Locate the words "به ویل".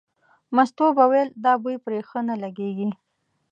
0.97-1.29